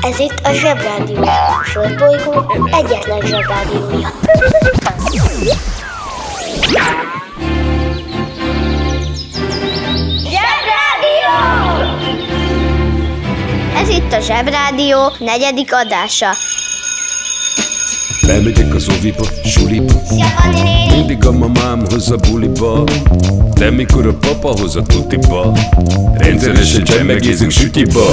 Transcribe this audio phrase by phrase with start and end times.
[0.00, 1.22] Ez itt a Zsebrádió.
[1.22, 4.08] A Földbolygó egyetlen Zsebrádiója.
[10.24, 11.34] Zsebrádió!
[13.76, 16.30] Ez itt a Zsebrádió negyedik adása.
[18.20, 19.92] Lemegyek az oviba, suliba
[20.98, 22.84] Mindig a mamám hoz a buliba
[23.54, 25.52] De mikor a papa hoz a tutiba
[26.14, 28.04] Rendszeresen csemmegézünk sütiba.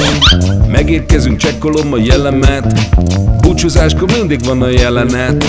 [0.67, 2.73] Megérkezünk, csekkolom a jellemet
[3.41, 5.45] Búcsúzáskor mindig van a jelenet.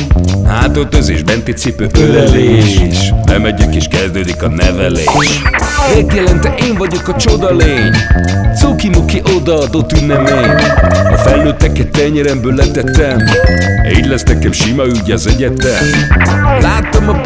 [0.47, 2.81] Hátöltözés, benti cipő, ölelés
[3.27, 5.41] Lemegyek és kezdődik a nevelés.
[5.95, 7.91] Megjelente én vagyok a csoda lény?
[8.59, 10.51] Cuki-muki odaadott ünnemény.
[11.13, 13.19] A felnőtteket tenyeremből letettem.
[13.97, 15.85] Így lesz nekem sima ügy az egyetem.
[16.61, 17.21] Láttam a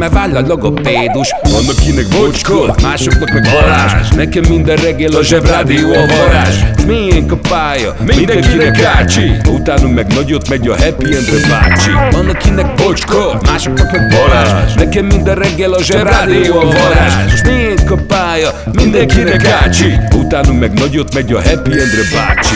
[0.00, 1.34] mert váll a logopédus.
[1.42, 4.08] Van akinek bocskor, másoknak meg varázs.
[4.16, 6.56] Nekem minden reggel a zsebrádió a varázs.
[6.86, 11.90] Miénk a pálya, mindenkinek ácsi Utánunk meg nagyot megy a happy endre bácsi.
[12.10, 14.74] Van akinek bocskor, másoknak meg varázs.
[14.74, 17.30] Nekem minden reggel a zsebrádió a varázs.
[17.30, 22.54] Most miénk a pálya, mindenkinek ácsi Utánunk meg nagyot megy a happy endre bácsi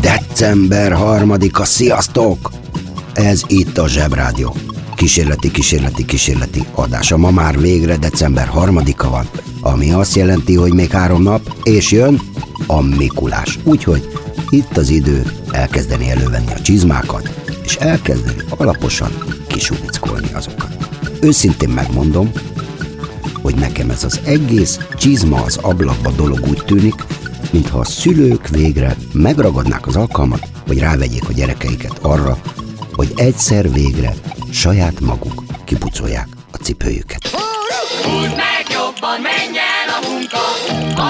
[0.00, 2.50] December harmadika, sziasztok!
[3.12, 4.56] Ez itt a Zsebrádió.
[4.94, 7.16] Kísérleti, kísérleti, kísérleti adása.
[7.16, 9.28] Ma már végre december harmadika van,
[9.60, 12.20] ami azt jelenti, hogy még három nap, és jön
[12.66, 13.58] a Mikulás.
[13.64, 14.08] Úgyhogy
[14.50, 17.30] itt az idő elkezdeni elővenni a csizmákat,
[17.64, 19.10] és elkezdeni alaposan
[19.46, 20.76] kisuvickolni azokat.
[21.20, 22.30] Őszintén megmondom,
[23.42, 27.04] hogy nekem ez az egész csizma az ablakba dolog úgy tűnik,
[27.50, 32.38] mintha a szülők végre megragadnák az alkalmat, hogy rávegyék a gyerekeiket arra,
[32.92, 34.14] hogy egyszer végre
[34.50, 37.26] saját maguk kipucolják a cipőjüket.
[38.02, 40.38] Húzd meg jobban, menj el a munka,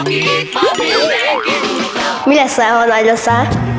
[0.01, 1.57] aki itt van, mindenki.
[2.25, 3.75] Mi leszel, ha nagy leszel?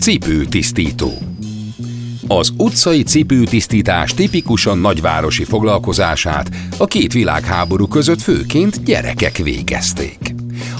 [0.00, 1.12] Cipőtisztító
[2.26, 10.34] Az utcai cipőtisztítás tipikusan nagyvárosi foglalkozását a két világháború között főként gyerekek végezték.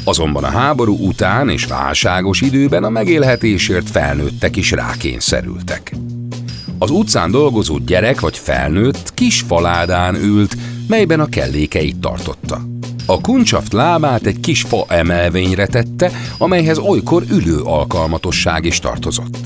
[0.04, 5.94] Azonban a háború után és válságos időben a megélhetésért felnőttek is rákényszerültek.
[6.78, 10.56] Az utcán dolgozó gyerek vagy felnőtt kis faládán ült,
[10.88, 12.60] melyben a kellékeit tartotta.
[13.06, 19.38] A kuncsaft lábát egy kis fa emelvényre tette, amelyhez olykor ülő alkalmatosság is tartozott.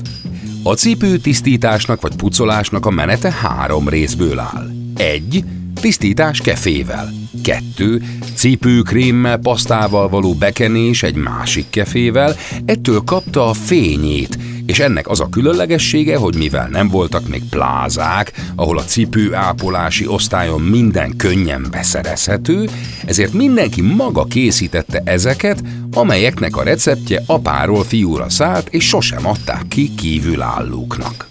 [0.63, 4.69] A cipő tisztításnak vagy pucolásnak a menete három részből áll.
[4.95, 5.43] Egy,
[5.81, 7.26] tisztítás kefével.
[7.47, 8.01] Kettő,
[8.35, 12.35] cipőkrémmel, pasztával való bekenés egy másik kefével,
[12.65, 18.31] ettől kapta a fényét, és ennek az a különlegessége, hogy mivel nem voltak még plázák,
[18.55, 22.69] ahol a cipő ápolási osztályon minden könnyen beszerezhető,
[23.05, 29.95] ezért mindenki maga készítette ezeket, amelyeknek a receptje apáról fiúra szállt, és sosem adták ki
[29.95, 31.27] kívülállóknak.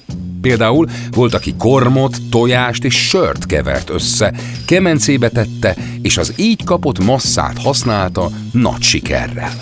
[0.47, 4.35] Például volt, aki kormot, tojást és sört kevert össze,
[4.67, 9.53] kemencébe tette, és az így kapott masszát használta nagy sikerrel.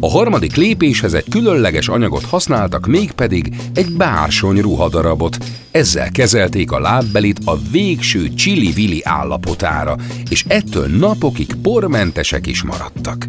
[0.00, 5.36] A harmadik lépéshez egy különleges anyagot használtak, mégpedig egy bársony ruhadarabot.
[5.70, 9.96] Ezzel kezelték a lábbelit a végső csili-vili állapotára,
[10.28, 13.26] és ettől napokig pormentesek is maradtak.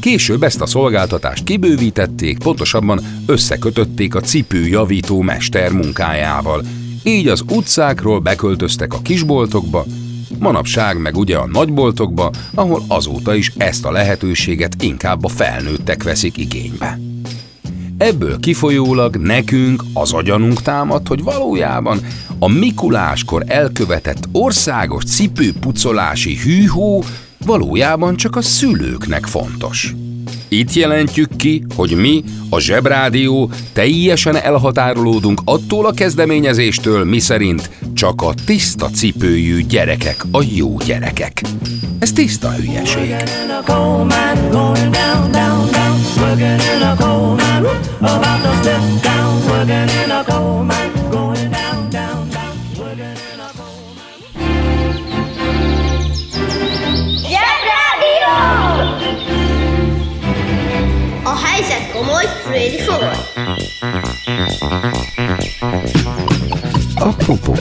[0.00, 6.64] Később ezt a szolgáltatást kibővítették, pontosabban összekötötték a cipőjavító mester munkájával.
[7.02, 9.84] Így az utcákról beköltöztek a kisboltokba,
[10.38, 16.36] manapság meg ugye a nagyboltokba, ahol azóta is ezt a lehetőséget inkább a felnőttek veszik
[16.36, 16.98] igénybe.
[17.98, 22.00] Ebből kifolyólag nekünk az agyanunk támad, hogy valójában
[22.38, 27.04] a Mikuláskor elkövetett országos cipőpucolási hűhó
[27.44, 29.94] valójában csak a szülőknek fontos.
[30.48, 38.34] Itt jelentjük ki, hogy mi, a Zsebrádió teljesen elhatárolódunk attól a kezdeményezéstől, miszerint csak a
[38.46, 41.42] tiszta cipőjű gyerekek a jó gyerekek.
[41.98, 43.14] Ez tiszta hülyeség.
[50.60, 50.89] In
[61.42, 63.16] Helyzet komoly, Freddy fogad.
[66.94, 67.56] Apropó,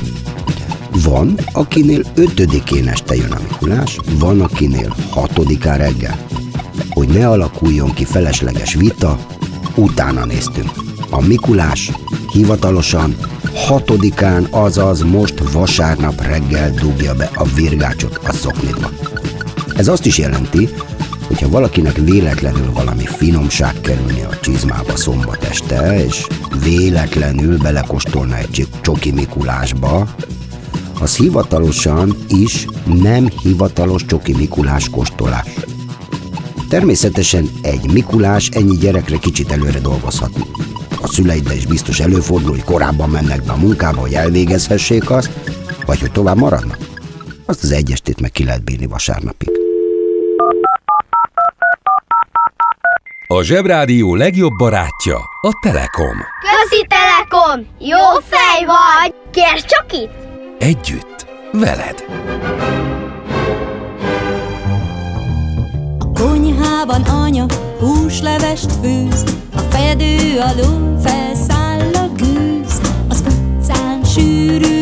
[0.92, 6.18] van, akinél ötödikén este jön a Mikulás, van, akinél hatodikán reggel.
[6.90, 9.20] Hogy ne alakuljon ki felesleges vita,
[9.76, 10.72] utána néztünk.
[11.10, 11.92] A Mikulás
[12.32, 13.16] hivatalosan
[13.56, 18.90] hatodikán, azaz most vasárnap reggel dugja be a virgácsot a szoknitba.
[19.76, 20.70] Ez azt is jelenti,
[21.30, 26.28] hogyha valakinek véletlenül valami finomság kerülni a csizmába szombat este, és
[26.64, 30.08] véletlenül belekostolna egy csoki Mikulásba,
[31.00, 35.54] az hivatalosan is nem hivatalos csoki Mikulás kóstolás.
[36.70, 40.32] Természetesen egy Mikulás ennyi gyerekre kicsit előre dolgozhat.
[41.02, 45.30] A szüleiddel is biztos előfordul, hogy korábban mennek be a munkába, hogy elvégezhessék azt,
[45.86, 46.78] vagy hogy tovább maradnak.
[47.46, 49.49] Azt az egyestét meg ki lehet bírni vasárnapig.
[53.34, 56.18] A Zsebrádió legjobb barátja a Telekom.
[56.42, 57.68] Közi Telekom!
[57.80, 57.98] Jó
[58.30, 59.14] fej vagy!
[59.32, 60.12] Kérd csak itt!
[60.60, 62.06] Együtt, veled.
[66.00, 67.46] A konyhában anya
[67.80, 69.24] húslevest főz,
[69.56, 74.79] a fedő alól felszáll a gőz, az utcán sűrű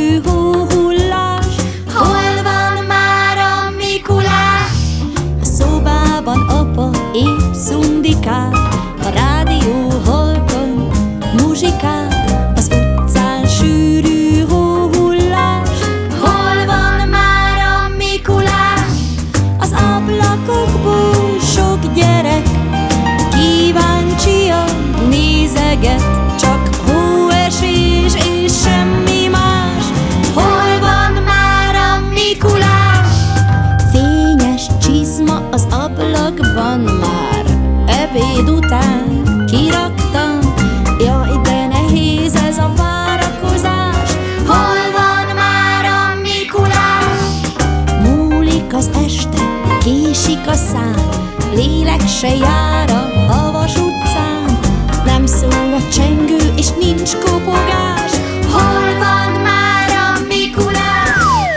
[50.18, 51.10] késik a szám,
[51.54, 54.60] lélek se jár a havas utcán.
[55.06, 58.12] Nem szól a csengő, és nincs kopogás.
[58.52, 61.50] Hol van már a Mikulás?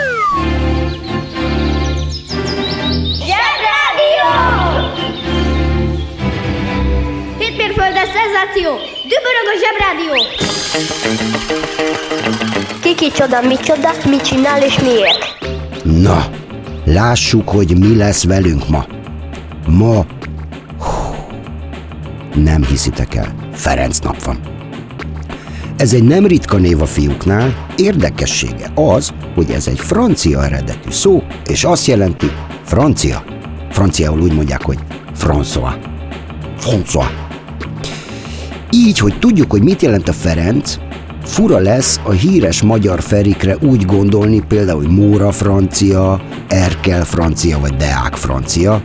[3.26, 4.30] Zsebrádió!
[7.38, 8.70] Hétmérföldes szenzáció!
[9.10, 10.14] Dübörög a Zsebrádió!
[12.82, 15.38] Kiki csoda, micsoda, mit csinál és miért?
[15.82, 16.38] Na,
[16.92, 18.86] lássuk, hogy mi lesz velünk ma.
[19.66, 20.06] Ma...
[22.34, 24.40] Nem hiszitek el, Ferenc nap van.
[25.76, 31.22] Ez egy nem ritka név a fiúknál, érdekessége az, hogy ez egy francia eredetű szó,
[31.48, 32.30] és azt jelenti
[32.64, 33.24] francia.
[33.70, 34.78] Franciául úgy mondják, hogy
[35.20, 35.74] François.
[36.60, 37.10] François.
[38.70, 40.78] Így, hogy tudjuk, hogy mit jelent a Ferenc,
[41.30, 47.76] fura lesz a híres magyar ferikre úgy gondolni, például, hogy Móra francia, Erkel francia vagy
[47.76, 48.82] Deák francia,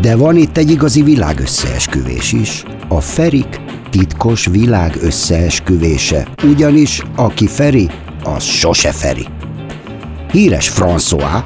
[0.00, 2.64] de van itt egy igazi világösszeesküvés is.
[2.88, 3.60] A Ferik
[3.90, 7.90] titkos világ összeesküvése, ugyanis aki Feri,
[8.24, 9.26] az sose Feri.
[10.30, 11.42] Híres François,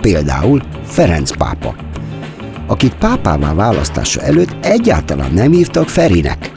[0.00, 1.74] például Ferenc pápa,
[2.66, 6.56] akit pápává választása előtt egyáltalán nem hívtak Ferinek.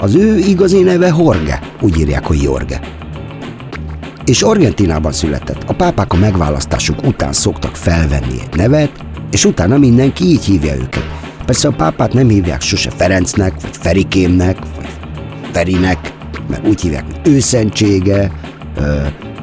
[0.00, 2.80] Az ő igazi neve Jorge, úgy írják, hogy Jorge.
[4.24, 5.64] És Argentinában született.
[5.66, 8.92] A pápák a megválasztásuk után szoktak felvenni egy nevet,
[9.30, 11.04] és utána mindenki így hívja őket.
[11.44, 14.88] Persze a pápát nem hívják sose Ferencnek, vagy Ferikémnek, vagy
[15.52, 16.12] Ferinek,
[16.48, 18.32] mert úgy hívják, hogy őszentsége,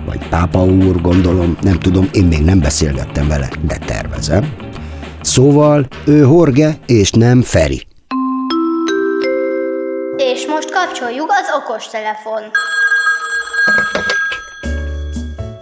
[0.06, 4.54] vagy pápa úr, gondolom, nem tudom, én még nem beszélgettem vele, de tervezem.
[5.22, 7.86] Szóval ő Jorge, és nem Feri.
[10.84, 12.52] Kapcsoljuk az okostelefon.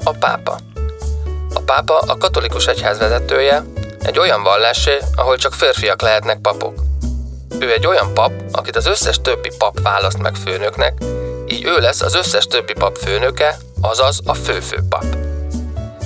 [0.04, 0.58] A pápa.
[1.54, 3.64] A pápa a katolikus egyház vezetője,
[4.02, 6.74] egy olyan vallásé, ahol csak férfiak lehetnek papok.
[7.60, 10.94] Ő egy olyan pap, akit az összes többi pap választ meg főnöknek,
[11.48, 15.06] így ő lesz az összes többi pap főnöke, azaz a főfőpap.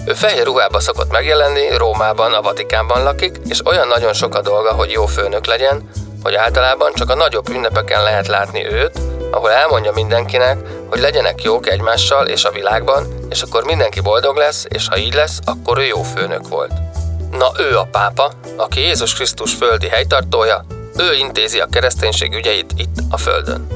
[0.05, 4.73] Ő fehér ruhába szokott megjelenni, Rómában, a Vatikánban lakik, és olyan nagyon sok a dolga,
[4.73, 5.89] hogy jó főnök legyen,
[6.27, 8.99] hogy általában csak a nagyobb ünnepeken lehet látni őt,
[9.31, 10.57] ahol elmondja mindenkinek,
[10.89, 15.13] hogy legyenek jók egymással és a világban, és akkor mindenki boldog lesz, és ha így
[15.13, 16.71] lesz, akkor ő jó főnök volt.
[17.31, 20.65] Na ő a pápa, aki Jézus Krisztus földi helytartója,
[20.97, 23.67] ő intézi a kereszténység ügyeit itt a földön.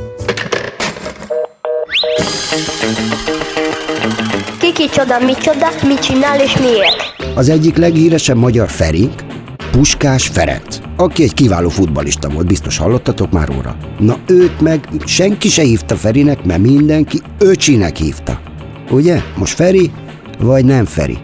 [4.60, 7.16] Ki kicsoda, micsoda, mit csinál és miért?
[7.36, 9.31] Az egyik leghíresebb magyar Ferink,
[9.72, 13.76] Puskás Ferenc, aki egy kiváló futbalista volt, biztos hallottatok már róla.
[14.00, 18.42] Na őt meg senki se hívta Ferinek, mert mindenki öcsinek hívta.
[18.90, 19.22] Ugye?
[19.36, 19.92] Most Feri,
[20.40, 21.18] vagy nem Feri?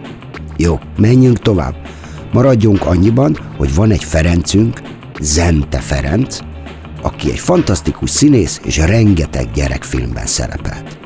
[0.56, 1.74] Jó, menjünk tovább.
[2.32, 4.80] Maradjunk annyiban, hogy van egy Ferencünk,
[5.20, 6.38] Zente Ferenc,
[7.02, 10.97] aki egy fantasztikus színész és rengeteg gyerekfilmben szerepelt.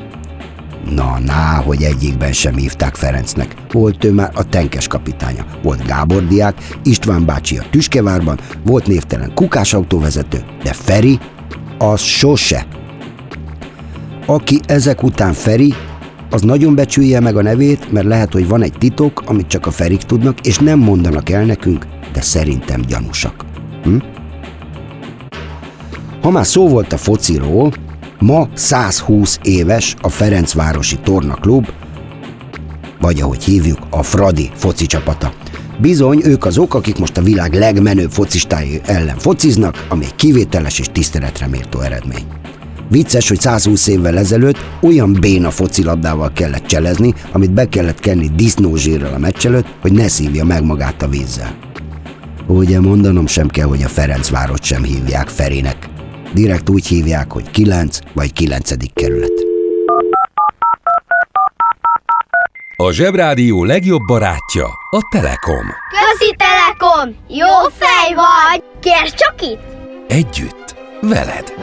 [0.95, 3.55] Na, ná, hogy egyikben sem hívták Ferencnek.
[3.73, 5.45] Volt ő már a tenkes kapitánya.
[5.63, 11.19] Volt Gábor diák, István bácsi a Tüskevárban, volt névtelen kukás autóvezető, de Feri,
[11.79, 12.67] az sose.
[14.27, 15.75] Aki ezek után Feri,
[16.31, 19.71] az nagyon becsülje meg a nevét, mert lehet, hogy van egy titok, amit csak a
[19.71, 23.45] Ferik tudnak, és nem mondanak el nekünk, de szerintem gyanúsak.
[23.83, 23.97] Hm?
[26.23, 27.73] Ha már szó volt a fociról,
[28.23, 31.69] ma 120 éves a Ferencvárosi Tornaklub,
[33.01, 35.33] vagy ahogy hívjuk, a Fradi foci csapata.
[35.81, 40.87] Bizony, ők azok, akik most a világ legmenőbb focistái ellen fociznak, ami egy kivételes és
[40.93, 42.25] tiszteletre méltó eredmény.
[42.89, 49.15] Vicces, hogy 120 évvel ezelőtt olyan béna focilabdával kellett cselezni, amit be kellett kenni disznózsírral
[49.15, 51.55] a meccs előtt, hogy ne szívja meg magát a vízzel.
[52.47, 55.82] Ugye mondanom sem kell, hogy a Ferencvárot sem hívják Ferinek.
[56.33, 58.71] Direkt úgy hívják, hogy 9 vagy 9.
[58.95, 59.33] kerület.
[62.77, 65.67] A Zsebrádió legjobb barátja a Telekom.
[65.91, 67.17] Közi Telekom!
[67.29, 68.65] Jó fej vagy!
[68.81, 69.63] Kérd csak itt!
[70.09, 71.55] Együtt, veled.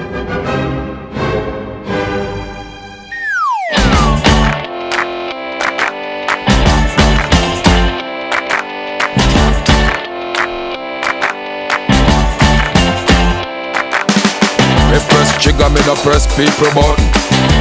[14.89, 17.05] Me press trigger, me no press people button.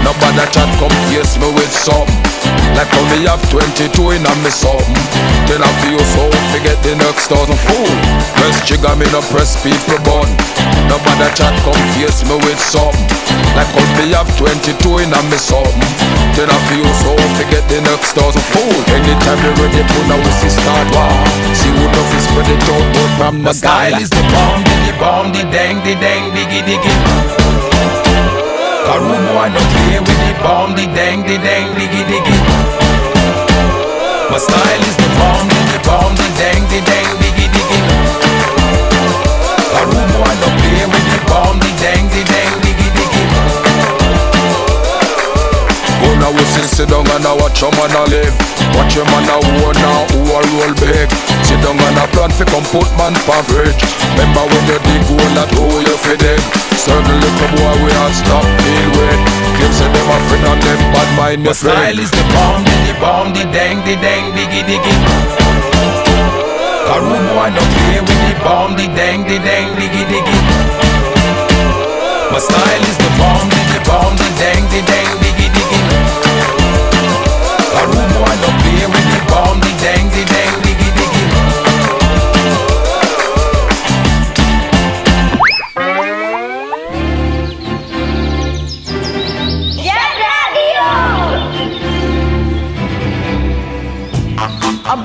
[0.01, 2.17] Nobody chat come face me with something.
[2.73, 4.97] Like me have 22 in a me something.
[5.45, 7.93] Then I feel so forget the next thousand fool.
[8.33, 10.33] Press trigger, me no press people button.
[10.89, 13.07] Nobody chat come face me with something.
[13.53, 13.69] Like
[14.01, 16.18] me have 22 in a me something.
[16.47, 18.71] I feel so forget the next thousand fool.
[18.95, 21.11] Anytime you ready, put now we see start war.
[21.51, 22.87] See who know fi spread it out,
[23.19, 26.95] from the style is the bomb, the bomb, the dang, the dang, diggy, diggy.
[28.87, 32.39] A rude boy don't play with the bomb, the dang, the dang, diggy, diggy.
[34.31, 37.28] My style is the bomb, the bomb, the dang, the dang, diggy, diggy.
[47.25, 48.35] And watch your man a live.
[48.79, 51.09] Watch your man a own now who a roll big.
[51.43, 53.83] Sit down and a plan fi come put man pa fridge.
[54.15, 56.43] Remember when you dig hole that hole you fi dig?
[56.79, 59.21] Certain little boy we all stop deal with.
[59.57, 61.79] Claim say them a friend and them bad mind your friend.
[61.79, 64.95] style is the bomb, the bomb, the dang, the dang, diggy diggy.
[66.99, 70.39] Rude boy don't play with the bomb, the dang, the dang, diggy diggy.
[72.31, 75.08] My style is the bomb, the bomb, the dang, the dang,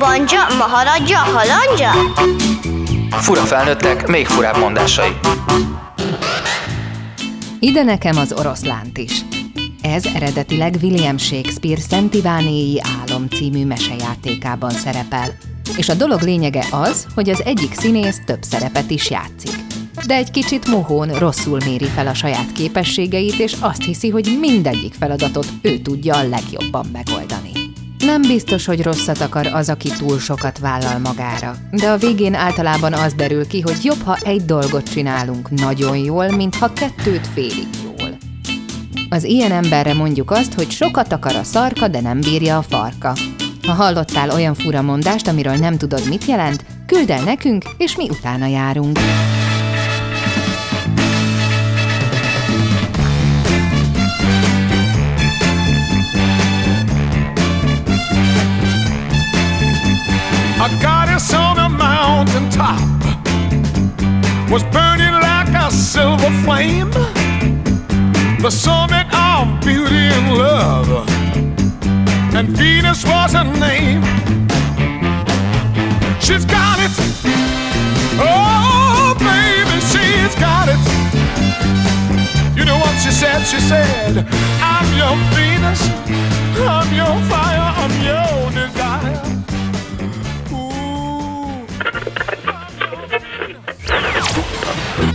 [0.03, 1.91] A banja, maharadja, halandja?
[3.09, 5.09] Fura felnőttek, még furább mondásai.
[7.59, 9.21] Ide nekem az oroszlánt is.
[9.81, 15.37] Ez eredetileg William Shakespeare Szent Ivánéi Álom című mesejátékában szerepel.
[15.77, 19.55] És a dolog lényege az, hogy az egyik színész több szerepet is játszik.
[20.05, 24.93] De egy kicsit mohón rosszul méri fel a saját képességeit, és azt hiszi, hogy mindegyik
[24.99, 27.52] feladatot ő tudja a legjobban megoldani.
[28.05, 32.93] Nem biztos, hogy rosszat akar az, aki túl sokat vállal magára, de a végén általában
[32.93, 37.67] az derül ki, hogy jobb, ha egy dolgot csinálunk nagyon jól, mint ha kettőt félig
[37.83, 38.17] jól.
[39.09, 43.15] Az ilyen emberre mondjuk azt, hogy sokat akar a szarka, de nem bírja a farka.
[43.67, 48.09] Ha hallottál olyan fura mondást, amiről nem tudod, mit jelent, küld el nekünk, és mi
[48.09, 48.99] utána járunk.
[60.63, 62.79] A goddess on a mountain top
[64.49, 66.89] was burning like a silver flame,
[68.39, 70.87] the summit of beauty and love.
[72.33, 74.03] And Venus was her name.
[76.21, 76.91] She's got it.
[78.23, 80.79] Oh, baby, she's got it.
[82.57, 83.41] You know what she said?
[83.43, 84.25] she said.
[84.61, 85.81] I'm your Venus,
[86.55, 89.42] I'm your fire, I'm your desire.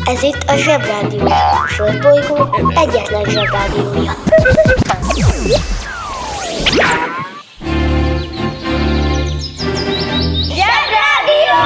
[0.08, 1.26] Ez itt a Zsebrádió.
[1.26, 2.36] A Földbolygó
[2.74, 4.12] egyetlen Zsebrádiója.
[10.42, 11.58] Zsebrádió!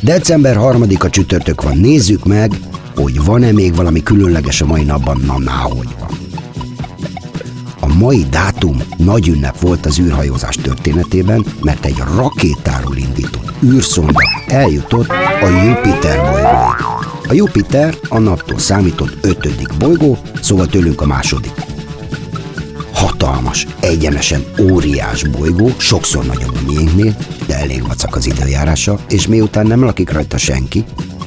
[0.00, 2.52] December 3-a csütörtök van, nézzük meg,
[2.94, 5.99] hogy van-e még valami különleges a mai napban, na náhogy van.
[5.99, 5.99] A
[8.00, 15.08] mai dátum nagy ünnep volt az űrhajózás történetében, mert egy rakétáról indított űrszonda eljutott
[15.42, 17.28] a Jupiter bolygóig.
[17.28, 21.52] A Jupiter a naptól számított ötödik bolygó, szóval tőlünk a második.
[22.92, 27.16] Hatalmas, egyenesen óriás bolygó, sokszor nagyobb a miénknél,
[27.46, 30.84] de elég vacak az időjárása, és miután nem lakik rajta senki,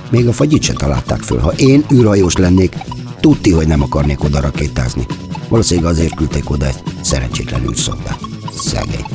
[0.10, 1.40] még a fagyit se találták föl.
[1.40, 2.76] Ha én űrhajós lennék,
[3.20, 5.06] tudti, hogy nem akarnék oda rakétázni.
[5.54, 8.20] Valószínűleg azért küldték oda egy szerencsétlen űrszondát.
[8.56, 9.06] Szegény.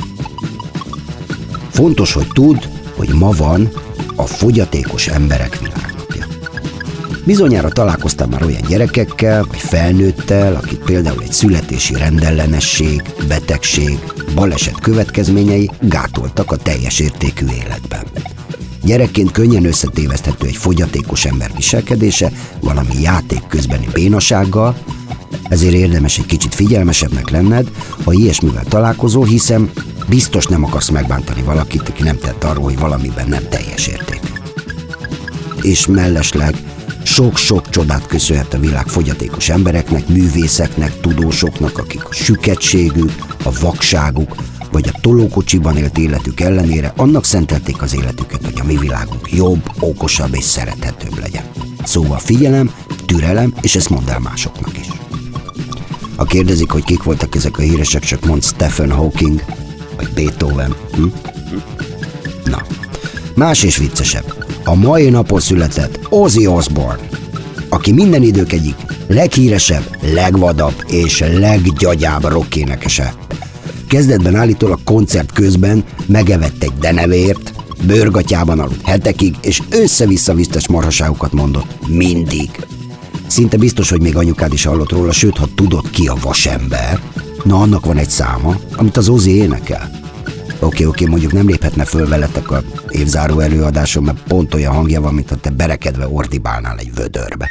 [1.69, 2.57] Fontos, hogy tudd,
[2.95, 3.69] hogy ma van
[4.15, 6.25] a fogyatékos emberek világnapja.
[7.25, 13.99] Bizonyára találkoztál már olyan gyerekekkel, vagy felnőttel, akit például egy születési rendellenesség, betegség,
[14.35, 18.03] baleset következményei gátoltak a teljes értékű életben.
[18.83, 24.75] Gyerekként könnyen összetéveszthető egy fogyatékos ember viselkedése valami játék közbeni bénasággal,
[25.49, 27.71] ezért érdemes egy kicsit figyelmesebbnek lenned,
[28.03, 29.71] ha ilyesmivel találkozol, hiszen
[30.07, 34.21] biztos nem akarsz megbántani valakit, aki nem tett arról, hogy valamiben nem teljes érték.
[35.61, 36.55] És mellesleg
[37.03, 43.11] sok-sok csodát köszönhet a világ fogyatékos embereknek, művészeknek, tudósoknak, akik a süketségük,
[43.43, 44.35] a vakságuk,
[44.71, 49.71] vagy a tolókocsiban élt életük ellenére annak szentelték az életüket, hogy a mi világunk jobb,
[49.79, 51.43] okosabb és szerethetőbb legyen.
[51.83, 52.71] Szóval figyelem,
[53.05, 54.98] türelem, és ezt mondd el másoknak is.
[56.19, 59.43] Ha kérdezik, hogy kik voltak ezek a híresek, csak mond Stephen Hawking,
[59.95, 60.75] vagy Beethoven.
[60.95, 61.05] Hm?
[62.43, 62.61] Na,
[63.35, 64.33] más és viccesebb.
[64.63, 67.09] A mai napon született Ozzy Osbourne,
[67.69, 68.75] aki minden idők egyik
[69.07, 73.13] leghíresebb, legvadabb és leggyagyább rockénekese.
[73.87, 77.53] Kezdetben állítólag koncert közben megevett egy denevért,
[77.85, 81.87] bőrgatyában aludt hetekig, és össze-vissza visztes marhaságokat mondott.
[81.87, 82.49] Mindig.
[83.29, 87.01] Szinte biztos, hogy még anyukád is hallott róla, sőt, ha tudod ki a vasember,
[87.43, 89.89] na annak van egy száma, amit az Ozi énekel.
[90.59, 95.13] Oké, oké, mondjuk nem léphetne föl veletek a évzáró előadáson, mert pont olyan hangja van,
[95.13, 97.49] mintha te berekedve ordibálnál egy vödörbe.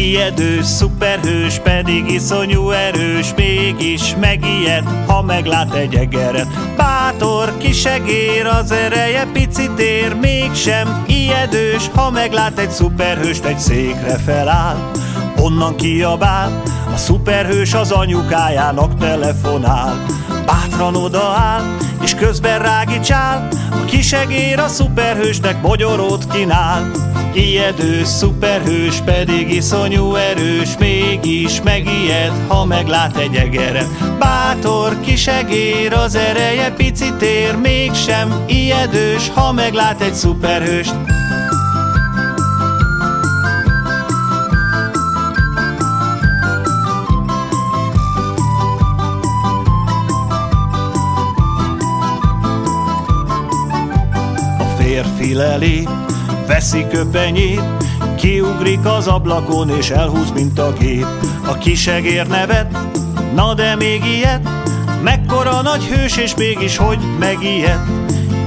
[0.00, 6.46] Ijedős, szuperhős, pedig iszonyú erős, mégis megijed, ha meglát egy egeret.
[6.76, 14.90] Bátor, kisegér, az ereje picit ér, mégsem ijedős, ha meglát egy szuperhőst, egy székre feláll.
[15.36, 16.62] Onnan kiabál,
[16.94, 20.04] a szuperhős az anyukájának telefonál.
[20.46, 21.62] Bátran odaáll,
[22.02, 26.90] és közben rágicsál, a kisegér a szuperhősnek mogyorót kínál.
[27.34, 34.18] Ijedő szuperhős, pedig iszonyú erős, mégis megijed, ha meglát egy egeret.
[34.18, 40.94] Bátor kisegér, az ereje picit ér, mégsem ijedős, ha meglát egy szuperhőst.
[55.00, 55.88] A férfi lelép,
[56.46, 57.62] veszi köpenyét,
[58.16, 61.06] kiugrik az ablakon és elhúz, mint a gép.
[61.46, 62.76] A kisegér nevet,
[63.34, 64.48] na de még ilyet,
[65.02, 67.80] mekkora nagy hős és mégis hogy megijed.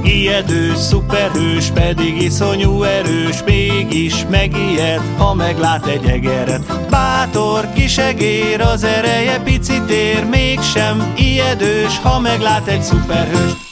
[0.02, 6.88] Ijedő, szuperhős, pedig iszonyú erős, mégis megijed, ha meglát egy egeret.
[6.90, 13.63] Bátor kisegér, az ereje picit ér, mégsem ijedős, ha meglát egy szuperhőst.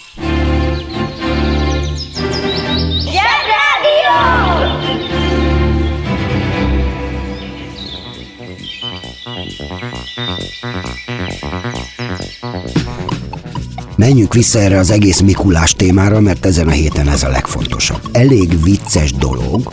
[14.02, 18.00] Menjünk vissza erre az egész Mikulás témára, mert ezen a héten ez a legfontosabb.
[18.12, 19.72] Elég vicces dolog,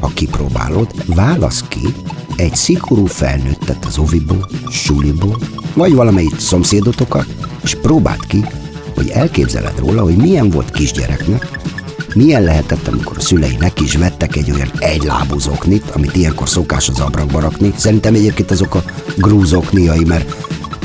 [0.00, 1.94] ha kipróbálod, válasz ki
[2.36, 5.38] egy szigorú felnőttet az oviból, suliból,
[5.74, 7.26] vagy valamelyik szomszédotokat,
[7.62, 8.44] és próbáld ki,
[8.94, 11.48] hogy elképzeled róla, hogy milyen volt kisgyereknek,
[12.14, 16.88] milyen lehetett, amikor a szülei neki is vettek egy olyan egylábú zoknit, amit ilyenkor szokás
[16.88, 17.72] az abrakba rakni.
[17.76, 18.84] Szerintem egyébként azok a
[19.16, 20.39] grúzokniai, mert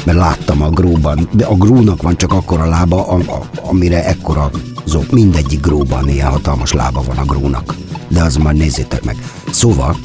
[0.06, 3.22] mert láttam a gróban, de a grónak van csak akkora lába,
[3.62, 4.50] amire ekkora
[4.86, 7.76] zó, mindegyik gróban ilyen hatalmas lába van a grónak.
[8.08, 9.16] De az majd nézzétek meg.
[9.52, 9.98] Szóval,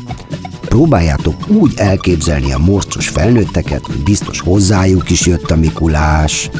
[0.60, 6.50] próbáljátok úgy elképzelni a morcos felnőtteket, hogy biztos hozzájuk is jött a Mikulás,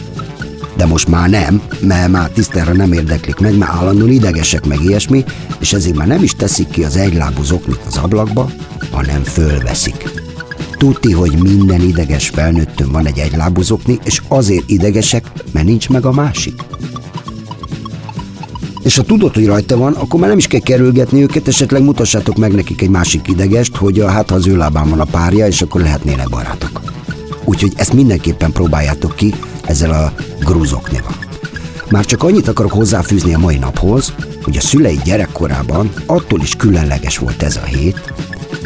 [0.77, 5.25] de most már nem, mert már tisztára nem érdeklik meg, mert állandóan idegesek meg ilyesmi,
[5.59, 8.51] és ezért már nem is teszik ki az egylábú zoknit az ablakba,
[8.91, 10.30] hanem fölveszik.
[10.81, 16.07] Tudti, hogy minden ideges felnőttön van egy egylábú zokni, és azért idegesek, mert nincs meg
[16.07, 16.63] a másik.
[18.83, 22.37] És ha tudod, hogy rajta van, akkor már nem is kell kerülgetni őket, esetleg mutassátok
[22.37, 25.63] meg nekik egy másik idegest, hogy hát ha az ő lábán van a párja, és
[25.63, 26.81] akkor lehetnének barátok.
[27.45, 31.15] Úgyhogy ezt mindenképpen próbáljátok ki ezzel a grúzoknéval.
[31.91, 34.13] Már csak annyit akarok hozzáfűzni a mai naphoz,
[34.43, 38.13] hogy a szülei gyerekkorában attól is különleges volt ez a hét,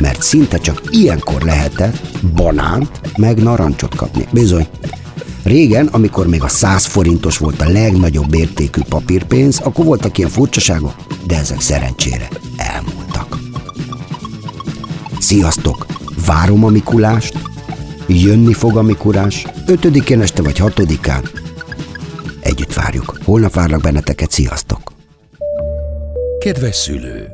[0.01, 4.27] mert szinte csak ilyenkor lehetett banánt meg narancsot kapni.
[4.33, 4.67] Bizony.
[5.43, 10.95] Régen, amikor még a 100 forintos volt a legnagyobb értékű papírpénz, akkor voltak ilyen furcsaságok,
[11.27, 13.39] de ezek szerencsére elmúltak.
[15.19, 15.87] Sziasztok!
[16.27, 17.39] Várom a Mikulást,
[18.07, 21.23] jönni fog a Mikulás, ötödikén este vagy hatodikán.
[22.41, 23.19] Együtt várjuk.
[23.25, 24.93] Holnap várlak benneteket, sziasztok!
[26.39, 27.34] Kedves szülő!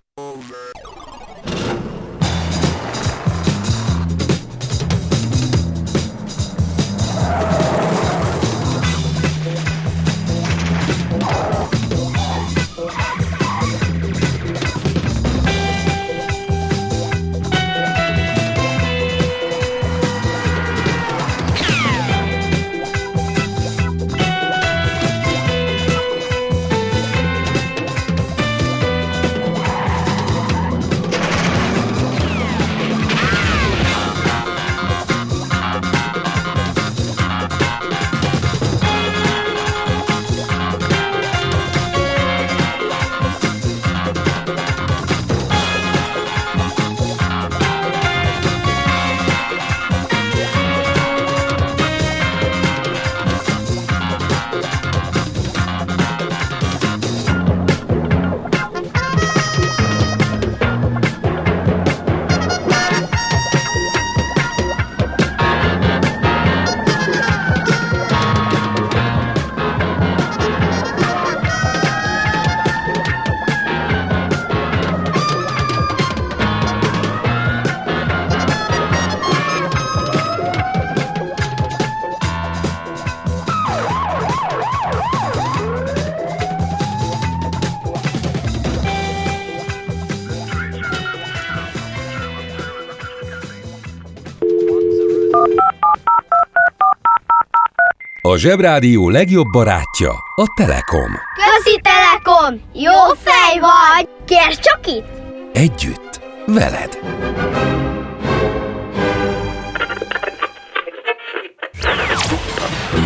[98.31, 101.11] A Zsebrádió legjobb barátja a Telekom.
[101.35, 102.61] Közi Telekom!
[102.73, 104.09] Jó fej vagy!
[104.25, 105.05] Kérd csak itt!
[105.53, 106.99] Együtt, veled.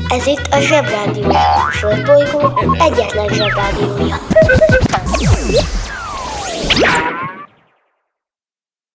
[0.09, 1.31] Ez itt a Zsebrádió.
[1.71, 4.15] Földbolygó egyetlen Zsebrádiója.